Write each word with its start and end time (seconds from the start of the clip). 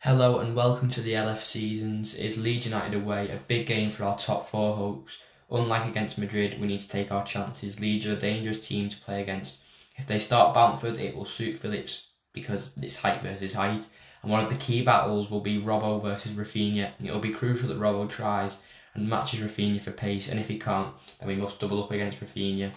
Hello 0.00 0.38
and 0.38 0.54
welcome 0.54 0.90
to 0.90 1.00
the 1.00 1.14
LF 1.14 1.42
Seasons. 1.42 2.14
It's 2.14 2.36
Leeds 2.36 2.66
United 2.66 2.94
away, 2.94 3.30
a 3.30 3.40
big 3.48 3.66
game 3.66 3.90
for 3.90 4.04
our 4.04 4.16
top 4.16 4.46
four 4.46 4.76
hopes. 4.76 5.18
Unlike 5.50 5.88
against 5.88 6.18
Madrid, 6.18 6.60
we 6.60 6.66
need 6.66 6.80
to 6.80 6.88
take 6.88 7.10
our 7.10 7.24
chances. 7.24 7.80
Leeds 7.80 8.06
are 8.06 8.12
a 8.12 8.16
dangerous 8.16 8.64
team 8.64 8.90
to 8.90 9.00
play 9.00 9.22
against. 9.22 9.64
If 9.96 10.06
they 10.06 10.18
start 10.18 10.54
Bamford, 10.54 10.98
it 10.98 11.16
will 11.16 11.24
suit 11.24 11.56
Phillips 11.56 12.08
because 12.34 12.76
it's 12.80 13.00
height 13.00 13.22
versus 13.22 13.54
height. 13.54 13.88
And 14.22 14.30
one 14.30 14.44
of 14.44 14.50
the 14.50 14.56
key 14.56 14.82
battles 14.82 15.30
will 15.30 15.40
be 15.40 15.60
Robbo 15.60 16.00
versus 16.00 16.32
Raphinha. 16.32 16.90
It 17.02 17.10
will 17.10 17.18
be 17.18 17.32
crucial 17.32 17.68
that 17.68 17.80
Robbo 17.80 18.08
tries 18.08 18.62
and 18.94 19.08
matches 19.08 19.40
Raphinha 19.40 19.80
for 19.80 19.92
pace, 19.92 20.28
and 20.28 20.38
if 20.38 20.46
he 20.46 20.58
can't, 20.58 20.94
then 21.18 21.28
we 21.28 21.36
must 21.36 21.58
double 21.58 21.82
up 21.82 21.90
against 21.90 22.20
Raphinha. 22.20 22.70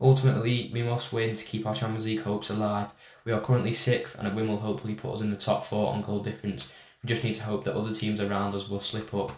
Ultimately, 0.00 0.70
we 0.72 0.82
must 0.82 1.12
win 1.12 1.34
to 1.34 1.44
keep 1.44 1.66
our 1.66 1.74
Champions 1.74 2.06
League 2.06 2.22
hopes 2.22 2.50
alive. 2.50 2.92
We 3.24 3.32
are 3.32 3.40
currently 3.40 3.72
sixth, 3.72 4.14
and 4.18 4.28
a 4.28 4.34
win 4.34 4.48
will 4.48 4.58
hopefully 4.58 4.94
put 4.94 5.14
us 5.14 5.20
in 5.22 5.30
the 5.30 5.36
top 5.36 5.64
four 5.64 5.92
on 5.92 6.02
goal 6.02 6.20
difference. 6.20 6.72
We 7.02 7.08
just 7.08 7.24
need 7.24 7.34
to 7.34 7.44
hope 7.44 7.64
that 7.64 7.74
other 7.74 7.94
teams 7.94 8.20
around 8.20 8.54
us 8.54 8.68
will 8.68 8.80
slip 8.80 9.14
up. 9.14 9.32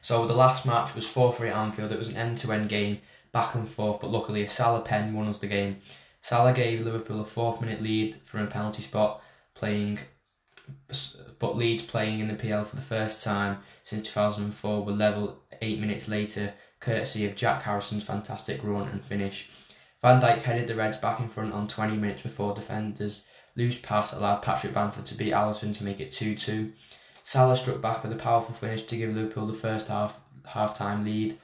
So 0.00 0.26
the 0.26 0.34
last 0.34 0.64
match 0.64 0.94
was 0.94 1.06
4-3 1.06 1.50
at 1.50 1.56
Anfield. 1.56 1.90
It 1.90 1.98
was 1.98 2.08
an 2.08 2.16
end-to-end 2.16 2.68
game, 2.68 3.00
back 3.32 3.56
and 3.56 3.68
forth, 3.68 4.00
but 4.00 4.12
luckily 4.12 4.42
a 4.42 4.48
Salah 4.48 4.80
pen 4.80 5.12
won 5.12 5.26
us 5.26 5.38
the 5.38 5.48
game. 5.48 5.78
Salah 6.20 6.52
gave 6.52 6.80
Liverpool 6.80 7.20
a 7.20 7.24
fourth 7.24 7.60
minute 7.60 7.82
lead 7.82 8.16
from 8.16 8.42
a 8.42 8.46
penalty 8.46 8.82
spot, 8.82 9.20
playing 9.54 9.98
but 11.38 11.56
Leeds 11.56 11.82
playing 11.82 12.20
in 12.20 12.28
the 12.28 12.34
PL 12.34 12.64
for 12.64 12.76
the 12.76 12.82
first 12.82 13.22
time 13.22 13.58
since 13.82 14.06
2004 14.08 14.84
were 14.84 14.92
level 14.92 15.42
eight 15.62 15.80
minutes 15.80 16.08
later 16.08 16.54
courtesy 16.80 17.26
of 17.26 17.34
Jack 17.34 17.62
Harrison's 17.62 18.04
fantastic 18.04 18.62
run 18.62 18.88
and 18.88 19.04
finish. 19.04 19.48
Van 20.02 20.20
Dijk 20.20 20.42
headed 20.42 20.66
the 20.66 20.74
Reds 20.74 20.98
back 20.98 21.20
in 21.20 21.28
front 21.28 21.52
on 21.52 21.68
20 21.68 21.96
minutes 21.96 22.22
before 22.22 22.54
defenders' 22.54 23.26
loose 23.56 23.78
pass 23.78 24.12
allowed 24.12 24.42
Patrick 24.42 24.74
Bamford 24.74 25.06
to 25.06 25.14
beat 25.14 25.32
Alisson 25.32 25.76
to 25.76 25.84
make 25.84 26.00
it 26.00 26.10
2-2. 26.10 26.72
Salah 27.24 27.56
struck 27.56 27.80
back 27.80 28.02
with 28.02 28.12
a 28.12 28.16
powerful 28.16 28.54
finish 28.54 28.82
to 28.82 28.96
give 28.96 29.14
Liverpool 29.14 29.46
the 29.46 29.52
first 29.52 29.88
half 29.88 30.20
half-time 30.44 31.04
lead. 31.04 31.36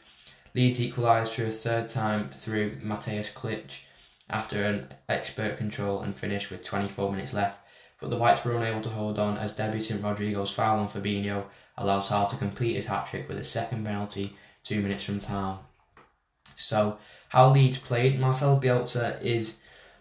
Leeds 0.54 0.80
equalised 0.80 1.32
through 1.32 1.46
a 1.46 1.50
third 1.50 1.88
time 1.88 2.28
through 2.28 2.76
Mateusz 2.76 3.32
Klich 3.32 3.80
after 4.30 4.62
an 4.62 4.94
expert 5.08 5.56
control 5.56 6.02
and 6.02 6.14
finish 6.14 6.50
with 6.50 6.62
24 6.62 7.10
minutes 7.10 7.34
left. 7.34 7.58
But 8.02 8.10
the 8.10 8.16
Whites 8.16 8.44
were 8.44 8.56
unable 8.56 8.80
to 8.80 8.88
hold 8.88 9.20
on 9.20 9.38
as 9.38 9.54
debutant 9.54 10.02
Rodrigo's 10.02 10.50
foul 10.50 10.80
on 10.80 10.88
Fabinho 10.88 11.44
allowed 11.78 12.00
Salah 12.00 12.28
to 12.30 12.36
complete 12.36 12.74
his 12.74 12.86
hat-trick 12.86 13.28
with 13.28 13.38
a 13.38 13.44
second 13.44 13.86
penalty 13.86 14.36
two 14.64 14.82
minutes 14.82 15.04
from 15.04 15.20
time. 15.20 15.58
So, 16.56 16.98
how 17.28 17.50
Leeds 17.50 17.78
played, 17.78 18.18
Marcel 18.18 18.60
Bielsa 18.60 19.22
is 19.22 19.58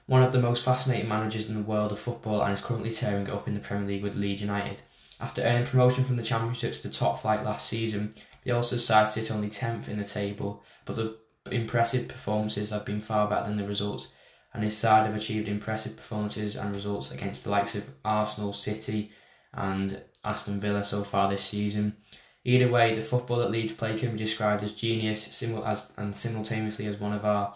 one 0.07 0.23
of 0.23 0.31
the 0.31 0.41
most 0.41 0.65
fascinating 0.65 1.07
managers 1.07 1.47
in 1.47 1.53
the 1.53 1.61
world 1.61 1.91
of 1.91 1.99
football 1.99 2.41
and 2.41 2.51
is 2.51 2.61
currently 2.61 2.91
tearing 2.91 3.27
it 3.27 3.33
up 3.33 3.47
in 3.47 3.53
the 3.53 3.59
Premier 3.59 3.87
League 3.87 4.03
with 4.03 4.15
Leeds 4.15 4.41
United. 4.41 4.81
After 5.19 5.43
earning 5.43 5.67
promotion 5.67 6.03
from 6.03 6.15
the 6.15 6.23
Championship 6.23 6.73
to 6.73 6.83
the 6.83 6.89
top 6.89 7.21
flight 7.21 7.45
last 7.45 7.67
season, 7.67 8.15
Bielsa's 8.43 8.83
side 8.83 9.09
sit 9.09 9.29
only 9.29 9.49
10th 9.49 9.87
in 9.87 9.99
the 9.99 10.03
table, 10.03 10.63
but 10.85 10.95
the 10.95 11.17
impressive 11.51 12.07
performances 12.07 12.71
have 12.71 12.83
been 12.83 12.99
far 12.99 13.29
better 13.29 13.47
than 13.47 13.57
the 13.57 13.67
results, 13.67 14.11
and 14.53 14.63
his 14.63 14.77
side 14.77 15.05
have 15.05 15.15
achieved 15.15 15.47
impressive 15.47 15.95
performances 15.95 16.55
and 16.55 16.75
results 16.75 17.11
against 17.11 17.43
the 17.43 17.51
likes 17.51 17.75
of 17.75 17.89
Arsenal, 18.03 18.53
City, 18.53 19.11
and 19.53 20.01
Aston 20.23 20.59
Villa 20.59 20.83
so 20.83 21.03
far 21.03 21.29
this 21.29 21.43
season. 21.43 21.95
Either 22.43 22.69
way, 22.69 22.95
the 22.95 23.01
football 23.01 23.37
that 23.37 23.51
Leeds 23.51 23.73
play 23.73 23.97
can 23.97 24.11
be 24.11 24.17
described 24.17 24.63
as 24.63 24.73
genius 24.73 25.23
simul- 25.35 25.65
as, 25.65 25.91
and 25.97 26.15
simultaneously 26.15 26.87
as 26.87 26.99
one 26.99 27.13
of 27.13 27.23
our 27.23 27.53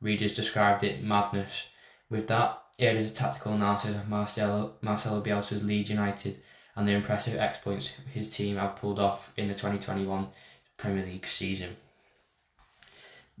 readers 0.00 0.34
described 0.34 0.82
it, 0.82 1.02
madness. 1.02 1.68
With 2.08 2.28
that, 2.28 2.62
here 2.78 2.92
is 2.92 3.10
a 3.10 3.14
tactical 3.14 3.52
analysis 3.52 3.96
of 3.96 4.08
Marcelo, 4.08 4.74
Marcelo 4.80 5.22
Bielsa's 5.22 5.62
Leeds 5.62 5.90
United 5.90 6.42
and 6.74 6.88
the 6.88 6.92
impressive 6.92 7.38
exploits 7.38 7.94
his 8.12 8.30
team 8.30 8.56
have 8.56 8.76
pulled 8.76 8.98
off 8.98 9.32
in 9.36 9.48
the 9.48 9.54
2021 9.54 10.28
Premier 10.76 11.04
League 11.04 11.26
season. 11.26 11.76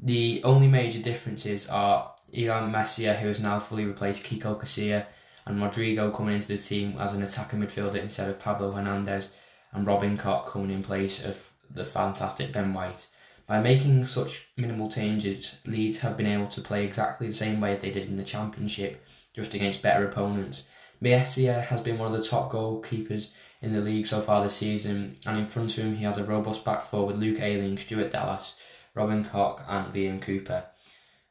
The 0.04 0.42
only 0.42 0.66
major 0.66 0.98
differences 0.98 1.68
are 1.68 2.12
Illan 2.34 2.72
Meslier, 2.72 3.14
who 3.14 3.28
has 3.28 3.38
now 3.38 3.60
fully 3.60 3.84
replaced 3.84 4.24
Kiko 4.24 4.60
Casilla, 4.60 5.06
and 5.46 5.62
Rodrigo 5.62 6.10
coming 6.10 6.34
into 6.34 6.48
the 6.48 6.58
team 6.58 6.96
as 6.98 7.12
an 7.12 7.22
attacking 7.22 7.60
midfielder 7.60 8.02
instead 8.02 8.28
of 8.28 8.40
Pablo 8.40 8.72
Hernandez, 8.72 9.30
and 9.70 9.86
Robin 9.86 10.18
Koch 10.18 10.46
coming 10.46 10.72
in 10.72 10.82
place 10.82 11.24
of 11.24 11.52
the 11.70 11.84
fantastic 11.84 12.52
Ben 12.52 12.74
White. 12.74 13.06
By 13.46 13.60
making 13.60 14.06
such 14.06 14.48
minimal 14.56 14.90
changes, 14.90 15.58
Leeds 15.66 15.98
have 15.98 16.16
been 16.16 16.26
able 16.26 16.48
to 16.48 16.60
play 16.60 16.84
exactly 16.84 17.28
the 17.28 17.34
same 17.34 17.60
way 17.60 17.72
as 17.72 17.82
they 17.82 17.92
did 17.92 18.08
in 18.08 18.16
the 18.16 18.24
Championship, 18.24 19.06
just 19.34 19.54
against 19.54 19.82
better 19.82 20.04
opponents. 20.04 20.68
Messia 21.00 21.64
has 21.66 21.80
been 21.80 21.98
one 21.98 22.12
of 22.12 22.18
the 22.18 22.26
top 22.26 22.50
goalkeepers 22.50 23.28
in 23.60 23.72
the 23.72 23.80
league 23.80 24.06
so 24.06 24.20
far 24.20 24.42
this 24.42 24.56
season, 24.56 25.14
and 25.26 25.38
in 25.38 25.46
front 25.46 25.76
of 25.78 25.84
him 25.84 25.96
he 25.96 26.04
has 26.04 26.18
a 26.18 26.24
robust 26.24 26.64
back 26.64 26.84
four 26.84 27.06
with 27.06 27.16
Luke 27.16 27.40
Ayling, 27.40 27.78
Stuart 27.78 28.10
Dallas, 28.10 28.56
Robin 28.94 29.24
Koch, 29.24 29.60
and 29.68 29.92
Liam 29.92 30.20
Cooper. 30.20 30.64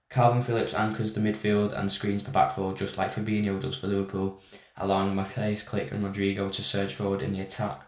Calvin 0.10 0.42
Phillips 0.42 0.74
anchors 0.74 1.14
the 1.14 1.22
midfield 1.22 1.72
and 1.72 1.92
screens 1.92 2.24
the 2.24 2.32
back 2.32 2.54
four 2.54 2.74
just 2.74 2.98
like 2.98 3.14
Fabinho 3.14 3.60
does 3.60 3.78
for 3.78 3.88
Liverpool, 3.88 4.42
allowing 4.78 5.16
Mateusz 5.16 5.64
Klich 5.64 5.92
and 5.92 6.04
Rodrigo 6.04 6.50
to 6.50 6.64
surge 6.64 6.94
forward 6.94 7.22
in 7.22 7.34
the 7.34 7.42
attack 7.42 7.82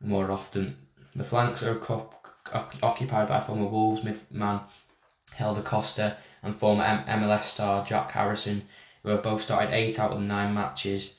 more 0.00 0.30
often. 0.30 0.76
The 1.14 1.24
flanks 1.24 1.62
are 1.62 1.80
occupied 2.82 3.28
by 3.28 3.40
former 3.40 3.66
Wolves 3.66 4.02
midman 4.04 4.60
Helder 5.34 5.62
Costa 5.62 6.16
and 6.42 6.56
former 6.56 6.84
MLS 6.84 7.44
star 7.44 7.84
Jack 7.84 8.12
Harrison, 8.12 8.62
who 9.02 9.10
have 9.10 9.22
both 9.22 9.42
started 9.42 9.74
eight 9.74 9.98
out 9.98 10.12
of 10.12 10.18
the 10.18 10.24
nine 10.24 10.54
matches 10.54 11.14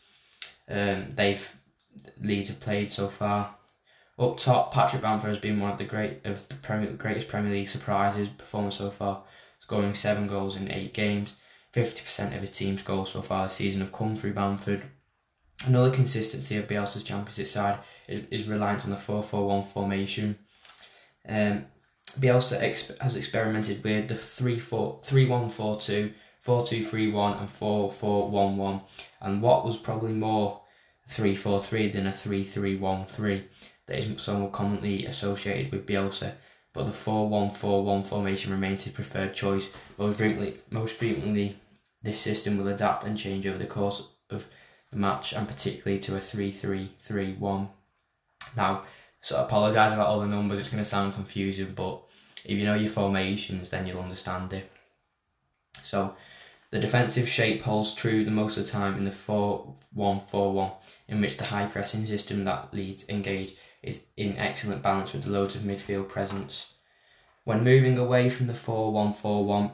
um, 0.69 1.09
they've 1.11 1.55
Leeds 2.21 2.49
have 2.49 2.59
played 2.59 2.91
so 2.91 3.07
far. 3.07 3.55
Up 4.19 4.37
top, 4.37 4.73
Patrick 4.73 5.01
Bamford 5.01 5.29
has 5.29 5.37
been 5.37 5.59
one 5.59 5.71
of 5.71 5.77
the 5.77 5.83
great 5.83 6.25
of 6.25 6.47
the 6.49 6.55
Premier, 6.55 6.91
greatest 6.93 7.27
Premier 7.27 7.51
League 7.51 7.69
surprises 7.69 8.29
performance 8.29 8.77
so 8.77 8.89
far, 8.89 9.23
scoring 9.59 9.93
seven 9.93 10.27
goals 10.27 10.55
in 10.55 10.71
eight 10.71 10.93
games. 10.93 11.35
Fifty 11.71 12.01
percent 12.01 12.33
of 12.33 12.41
his 12.41 12.51
team's 12.51 12.81
goals 12.81 13.11
so 13.11 13.21
far 13.21 13.45
this 13.45 13.53
season 13.53 13.81
have 13.81 13.93
come 13.93 14.15
through 14.15 14.33
Bamford, 14.33 14.83
Another 15.65 15.89
consistency 15.89 16.57
of 16.57 16.67
Bielsa's 16.67 17.03
Championship 17.03 17.47
side 17.47 17.79
is, 18.07 18.23
is 18.29 18.47
reliant 18.47 18.85
on 18.85 18.91
the 18.91 18.97
4 18.97 19.23
4 19.23 19.47
1 19.47 19.63
formation. 19.63 20.37
Um, 21.27 21.65
Bielsa 22.19 22.61
exp- 22.61 22.97
has 22.99 23.15
experimented 23.15 23.83
with 23.83 24.07
the 24.07 24.15
3 24.15 24.59
4 24.59 24.99
3 25.03 25.25
1 25.25 25.49
4 25.49 25.79
2, 25.81 26.13
4 26.39 26.65
2 26.65 26.85
3 26.85 27.11
1, 27.11 27.37
and 27.39 27.49
4 27.49 27.91
4 27.91 28.29
1 28.29 28.57
1, 28.57 28.81
and 29.21 29.41
what 29.41 29.65
was 29.65 29.77
probably 29.77 30.13
more 30.13 30.61
3 31.09 31.33
4 31.33 31.61
3 31.61 31.89
than 31.89 32.07
a 32.07 32.13
3 32.13 32.43
3 32.43 32.77
1 32.77 33.05
3 33.07 33.43
that 33.87 33.97
is 33.97 34.21
so 34.21 34.47
commonly 34.47 35.05
associated 35.05 35.71
with 35.71 35.85
Bielsa. 35.85 36.33
But 36.73 36.85
the 36.85 36.91
4 36.91 37.27
1 37.27 37.51
4 37.51 37.83
1 37.83 38.03
formation 38.03 38.51
remains 38.51 38.83
his 38.83 38.93
preferred 38.93 39.33
choice. 39.33 39.71
Most 39.97 40.17
frequently, 40.17 40.57
most 40.69 40.97
frequently, 40.97 41.57
this 42.03 42.19
system 42.19 42.57
will 42.57 42.67
adapt 42.67 43.03
and 43.03 43.17
change 43.17 43.47
over 43.47 43.57
the 43.57 43.65
course 43.65 44.11
of 44.29 44.47
the 44.91 44.97
match 44.97 45.33
and 45.33 45.47
particularly 45.47 45.99
to 45.99 46.15
a 46.15 46.21
3 46.21 46.51
3 46.51 46.91
3 47.01 47.33
1. 47.33 47.69
Now, 48.55 48.83
so 49.21 49.37
I 49.37 49.43
apologise 49.43 49.93
about 49.93 50.07
all 50.07 50.19
the 50.19 50.27
numbers, 50.27 50.59
it's 50.59 50.69
going 50.69 50.83
to 50.83 50.89
sound 50.89 51.15
confusing, 51.15 51.73
but 51.75 52.01
if 52.45 52.51
you 52.51 52.65
know 52.65 52.75
your 52.75 52.89
formations, 52.89 53.69
then 53.69 53.87
you'll 53.87 54.01
understand 54.01 54.53
it. 54.53 54.71
So, 55.83 56.15
the 56.69 56.79
defensive 56.79 57.27
shape 57.27 57.61
holds 57.61 57.93
true 57.93 58.25
the 58.25 58.31
most 58.31 58.57
of 58.57 58.65
the 58.65 58.71
time 58.71 58.97
in 58.97 59.05
the 59.05 59.11
4 59.11 59.73
1 59.93 60.21
4 60.27 60.53
1, 60.53 60.71
in 61.07 61.21
which 61.21 61.37
the 61.37 61.45
high 61.45 61.65
pressing 61.65 62.05
system 62.05 62.43
that 62.43 62.73
Leeds 62.73 63.07
engage 63.09 63.55
is 63.83 64.05
in 64.17 64.37
excellent 64.37 64.81
balance 64.81 65.13
with 65.13 65.27
loads 65.27 65.55
of 65.55 65.61
midfield 65.61 66.09
presence. 66.09 66.73
When 67.43 67.63
moving 67.63 67.97
away 67.97 68.29
from 68.29 68.47
the 68.47 68.55
4 68.55 68.91
1 68.91 69.13
4 69.13 69.45
1, 69.45 69.71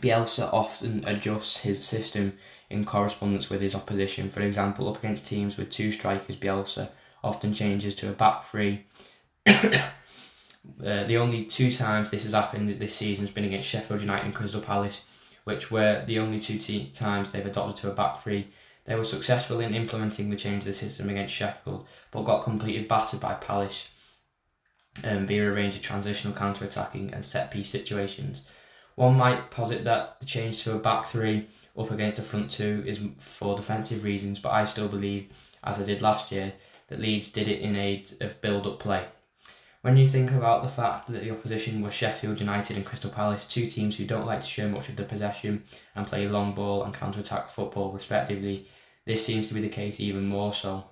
Bielsa 0.00 0.52
often 0.52 1.04
adjusts 1.06 1.60
his 1.60 1.84
system 1.84 2.34
in 2.70 2.84
correspondence 2.84 3.48
with 3.48 3.60
his 3.60 3.74
opposition. 3.74 4.28
For 4.28 4.40
example, 4.40 4.88
up 4.88 4.98
against 4.98 5.26
teams 5.26 5.56
with 5.56 5.70
two 5.70 5.92
strikers, 5.92 6.36
Bielsa 6.36 6.90
often 7.22 7.52
changes 7.52 7.94
to 7.96 8.08
a 8.08 8.12
back 8.12 8.44
three. 8.44 8.84
uh, 9.46 9.84
the 10.78 11.16
only 11.16 11.44
two 11.44 11.70
times 11.70 12.10
this 12.10 12.24
has 12.24 12.32
happened 12.32 12.68
this 12.68 12.94
season 12.94 13.24
has 13.24 13.34
been 13.34 13.44
against 13.44 13.68
Sheffield 13.68 14.00
United 14.00 14.24
and 14.24 14.34
Crystal 14.34 14.60
Palace, 14.60 15.02
which 15.44 15.70
were 15.70 16.04
the 16.06 16.18
only 16.18 16.38
two 16.38 16.58
te- 16.58 16.90
times 16.90 17.30
they've 17.30 17.46
adopted 17.46 17.76
to 17.76 17.90
a 17.90 17.94
back 17.94 18.18
three. 18.18 18.48
They 18.86 18.94
were 18.94 19.04
successful 19.04 19.60
in 19.60 19.74
implementing 19.74 20.30
the 20.30 20.36
change 20.36 20.60
of 20.60 20.66
the 20.66 20.72
system 20.72 21.10
against 21.10 21.34
Sheffield, 21.34 21.86
but 22.10 22.22
got 22.22 22.44
completely 22.44 22.86
battered 22.86 23.20
by 23.20 23.34
Palace 23.34 23.88
um, 25.04 25.26
via 25.26 25.50
a 25.50 25.52
range 25.52 25.74
of 25.74 25.82
transitional 25.82 26.36
counter 26.36 26.64
attacking 26.64 27.12
and 27.12 27.24
set 27.24 27.50
piece 27.50 27.68
situations. 27.68 28.48
One 28.94 29.16
might 29.16 29.50
posit 29.50 29.84
that 29.84 30.20
the 30.20 30.26
change 30.26 30.62
to 30.64 30.74
a 30.74 30.78
back 30.78 31.06
three 31.06 31.48
up 31.76 31.90
against 31.90 32.16
the 32.16 32.22
front 32.22 32.50
two 32.50 32.82
is 32.86 33.00
for 33.18 33.56
defensive 33.56 34.04
reasons, 34.04 34.38
but 34.38 34.52
I 34.52 34.64
still 34.64 34.88
believe, 34.88 35.30
as 35.64 35.80
I 35.80 35.84
did 35.84 36.00
last 36.00 36.32
year, 36.32 36.52
that 36.88 37.00
Leeds 37.00 37.30
did 37.30 37.48
it 37.48 37.60
in 37.60 37.76
aid 37.76 38.12
of 38.20 38.40
build 38.40 38.66
up 38.66 38.78
play. 38.78 39.04
When 39.82 39.96
you 39.96 40.06
think 40.06 40.30
about 40.30 40.62
the 40.62 40.68
fact 40.68 41.08
that 41.08 41.22
the 41.22 41.30
opposition 41.30 41.80
were 41.80 41.90
Sheffield 41.90 42.40
United 42.40 42.76
and 42.76 42.86
Crystal 42.86 43.10
Palace, 43.10 43.44
two 43.44 43.68
teams 43.68 43.96
who 43.96 44.04
don't 44.04 44.26
like 44.26 44.40
to 44.40 44.46
share 44.46 44.68
much 44.68 44.88
of 44.88 44.96
the 44.96 45.04
possession 45.04 45.62
and 45.94 46.06
play 46.06 46.26
long 46.26 46.54
ball 46.54 46.82
and 46.82 46.94
counter 46.94 47.20
attack 47.20 47.50
football 47.50 47.92
respectively, 47.92 48.66
this 49.06 49.24
seems 49.24 49.48
to 49.48 49.54
be 49.54 49.60
the 49.60 49.68
case 49.68 50.00
even 50.00 50.26
more 50.26 50.52
so. 50.52 50.84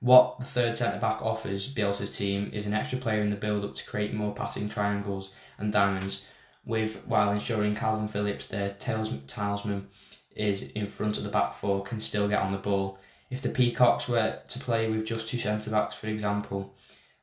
What 0.00 0.38
the 0.38 0.44
third 0.44 0.76
centre 0.76 1.00
back 1.00 1.22
offers 1.22 1.72
Bielsa's 1.72 2.14
team 2.14 2.50
is 2.52 2.66
an 2.66 2.74
extra 2.74 2.98
player 2.98 3.22
in 3.22 3.30
the 3.30 3.36
build 3.36 3.64
up 3.64 3.74
to 3.74 3.86
create 3.86 4.12
more 4.12 4.34
passing 4.34 4.68
triangles 4.68 5.30
and 5.58 5.72
diamonds, 5.72 6.26
with 6.64 7.02
while 7.06 7.32
ensuring 7.32 7.74
Calvin 7.74 8.06
Phillips, 8.06 8.46
their 8.46 8.70
talisman, 8.78 9.88
is 10.36 10.64
in 10.74 10.86
front 10.86 11.16
of 11.16 11.24
the 11.24 11.30
back 11.30 11.54
four, 11.54 11.82
can 11.82 12.00
still 12.00 12.28
get 12.28 12.42
on 12.42 12.52
the 12.52 12.58
ball. 12.58 12.98
If 13.30 13.40
the 13.40 13.48
Peacocks 13.48 14.06
were 14.06 14.40
to 14.46 14.58
play 14.58 14.90
with 14.90 15.06
just 15.06 15.28
two 15.28 15.38
centre 15.38 15.70
backs, 15.70 15.96
for 15.96 16.08
example, 16.08 16.74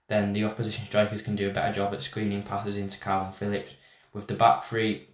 then 0.08 0.34
the 0.34 0.46
opposition 0.46 0.86
strikers 0.86 1.22
can 1.22 1.36
do 1.36 1.50
a 1.50 1.54
better 1.54 1.74
job 1.74 1.94
at 1.94 2.02
screening 2.02 2.42
passes 2.42 2.78
into 2.78 3.00
Calvin 3.00 3.32
Phillips. 3.32 3.76
With 4.12 4.28
the 4.28 4.34
back 4.34 4.64
three, 4.64 5.10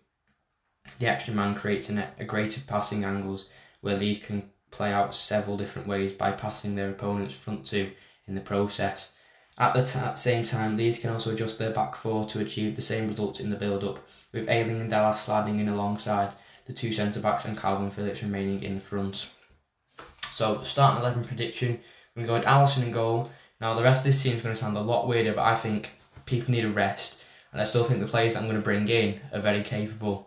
the 1.00 1.08
extra 1.08 1.34
man 1.34 1.54
creates 1.54 1.90
a, 1.90 2.08
a 2.18 2.24
greater 2.24 2.62
passing 2.62 3.04
angles 3.04 3.50
where 3.82 3.98
these 3.98 4.20
can 4.20 4.50
play 4.72 4.92
out 4.92 5.16
several 5.16 5.58
different 5.58 5.88
ways 5.88 6.14
by 6.14 6.32
passing 6.32 6.76
their 6.76 6.90
opponent's 6.90 7.36
front 7.36 7.66
two 7.66 7.92
in 8.28 8.36
the 8.36 8.42
process. 8.42 9.10
At 9.58 9.74
the 9.74 10.16
same 10.16 10.44
time, 10.44 10.78
Leeds 10.78 11.00
can 11.00 11.10
also 11.10 11.34
adjust 11.34 11.58
their 11.58 11.72
back 11.72 11.96
four 11.96 12.26
to 12.26 12.40
achieve 12.40 12.76
the 12.76 12.82
same 12.82 13.08
results 13.08 13.40
in 13.40 13.50
the 13.50 13.56
build 13.56 13.84
up, 13.84 14.08
with 14.32 14.50
Ayling 14.50 14.80
and 14.80 14.90
Dallas 14.90 15.22
sliding 15.22 15.60
in 15.60 15.68
alongside 15.68 16.34
the 16.68 16.74
two 16.74 16.92
centre 16.92 17.20
backs 17.20 17.46
and 17.46 17.58
Calvin 17.58 17.90
Phillips 17.90 18.22
remaining 18.22 18.62
in 18.62 18.80
front. 18.80 19.30
So, 20.32 20.62
starting 20.62 21.02
11 21.02 21.24
prediction, 21.24 21.80
we're 22.16 22.28
going 22.28 22.42
to 22.42 22.46
go 22.46 22.52
with 22.52 22.60
Alisson 22.60 22.84
in 22.84 22.92
goal. 22.92 23.32
Now, 23.60 23.74
the 23.74 23.84
rest 23.84 24.02
of 24.02 24.06
this 24.06 24.22
team 24.22 24.36
is 24.36 24.44
going 24.44 24.54
to 24.54 24.60
sound 24.60 24.78
a 24.78 24.82
lot 24.82 25.08
weirder, 25.08 25.34
but 25.34 25.46
I 25.46 25.56
think 25.56 25.92
people 26.28 26.52
need 26.52 26.66
a 26.66 26.70
rest, 26.70 27.16
and 27.52 27.60
I 27.60 27.66
still 27.66 27.84
think 27.84 28.00
the 28.00 28.06
players 28.06 28.36
I'm 28.36 28.44
going 28.44 28.58
to 28.58 28.62
bring 28.62 28.88
in 28.88 29.20
are 29.34 29.40
very 29.40 29.64
capable 29.64 30.27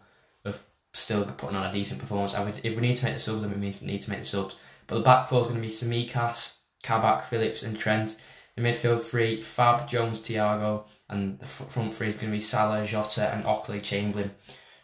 still 0.92 1.24
putting 1.24 1.56
on 1.56 1.66
a 1.66 1.72
decent 1.72 2.00
performance. 2.00 2.34
I 2.34 2.44
would, 2.44 2.60
if 2.62 2.74
we 2.74 2.82
need 2.82 2.96
to 2.96 3.04
make 3.04 3.14
the 3.14 3.20
subs, 3.20 3.42
then 3.42 3.52
we 3.52 3.58
need 3.58 3.76
to 3.76 3.84
make 3.84 4.20
the 4.20 4.24
subs. 4.24 4.56
But 4.86 4.96
the 4.96 5.04
back 5.04 5.28
four 5.28 5.40
is 5.40 5.46
going 5.46 5.60
to 5.60 5.66
be 5.66 5.72
Tsimikas, 5.72 6.52
Kabak, 6.82 7.24
Phillips, 7.24 7.62
and 7.62 7.78
Trent. 7.78 8.20
The 8.56 8.62
midfield 8.62 9.00
three, 9.00 9.40
Fab, 9.40 9.88
Jones, 9.88 10.20
Thiago, 10.20 10.84
and 11.08 11.38
the 11.38 11.46
front 11.46 11.94
three 11.94 12.08
is 12.08 12.16
going 12.16 12.32
to 12.32 12.36
be 12.36 12.42
Salah, 12.42 12.84
Jota, 12.84 13.32
and 13.32 13.44
Oxlade 13.44 13.82
Chamberlain. 13.82 14.32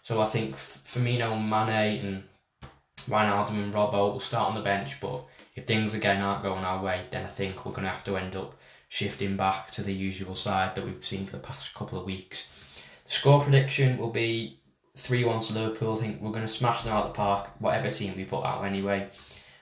So 0.03 0.21
I 0.21 0.27
think 0.27 0.55
Firmino, 0.55 1.37
Mane, 1.37 2.07
and 2.07 2.23
Wijnaldum 3.09 3.63
and 3.63 3.75
Robbo 3.75 4.13
will 4.13 4.21
start 4.21 4.49
on 4.49 4.55
the 4.55 4.63
bench, 4.63 5.01
but 5.01 5.25
if 5.55 5.67
things 5.67 5.95
again 5.95 6.23
aren't 6.23 6.43
going 6.43 6.65
our 6.65 6.83
way, 6.83 7.03
then 7.11 7.25
I 7.25 7.29
think 7.29 7.65
we're 7.65 7.73
going 7.73 7.85
to 7.85 7.91
have 7.91 8.05
to 8.05 8.17
end 8.17 8.37
up 8.37 8.55
shifting 8.89 9.37
back 9.37 9.71
to 9.73 9.83
the 9.83 9.93
usual 9.93 10.35
side 10.35 10.75
that 10.75 10.85
we've 10.85 11.05
seen 11.05 11.27
for 11.27 11.33
the 11.33 11.39
past 11.43 11.75
couple 11.75 11.99
of 11.99 12.07
weeks. 12.07 12.49
The 13.05 13.13
score 13.13 13.43
prediction 13.43 13.99
will 13.99 14.11
be 14.11 14.61
3 14.97 15.25
1 15.25 15.41
to 15.41 15.53
Liverpool. 15.55 15.97
I 15.97 16.01
think 16.01 16.21
we're 16.21 16.31
going 16.31 16.47
to 16.47 16.49
smash 16.49 16.83
them 16.83 16.93
out 16.93 17.07
of 17.07 17.13
the 17.13 17.17
park, 17.17 17.51
whatever 17.59 17.91
team 17.91 18.15
we 18.17 18.25
put 18.25 18.45
out 18.45 18.65
anyway. 18.65 19.09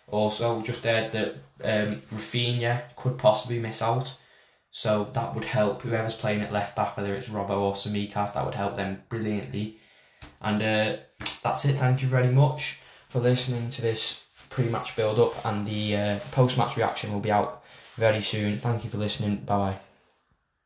Also, 0.08 0.60
just 0.62 0.84
heard 0.84 1.10
that 1.12 1.34
um, 1.62 1.96
Raphinha 2.12 2.82
could 2.96 3.18
possibly 3.18 3.58
miss 3.58 3.82
out. 3.82 4.14
So 4.70 5.08
that 5.12 5.34
would 5.34 5.44
help 5.44 5.82
whoever's 5.82 6.16
playing 6.16 6.40
at 6.40 6.52
left 6.52 6.74
back, 6.74 6.96
whether 6.96 7.14
it's 7.14 7.28
Robbo 7.28 7.50
or 7.50 7.74
Tsimikas, 7.74 8.34
that 8.34 8.44
would 8.44 8.56
help 8.56 8.76
them 8.76 9.02
brilliantly. 9.08 9.78
And 10.40 10.60
uh, 10.60 10.96
that's 11.42 11.64
it. 11.64 11.78
Thank 11.78 12.02
you 12.02 12.08
very 12.08 12.28
much 12.28 12.80
for 13.08 13.20
listening 13.20 13.70
to 13.70 13.82
this 13.82 14.24
pre-match 14.50 14.96
build-up, 14.96 15.44
and 15.46 15.66
the 15.66 15.96
uh, 15.96 16.18
post-match 16.32 16.76
reaction 16.76 17.12
will 17.12 17.20
be 17.20 17.30
out 17.30 17.62
very 17.96 18.22
soon. 18.22 18.58
Thank 18.58 18.84
you 18.84 18.90
for 18.90 18.98
listening. 18.98 19.36
Bye 19.36 19.58
bye. 19.58 19.83